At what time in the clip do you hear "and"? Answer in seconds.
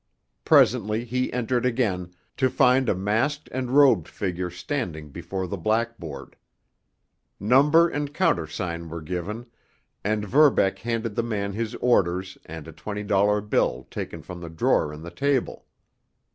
3.51-3.69, 7.87-8.11, 10.03-10.25, 12.47-12.67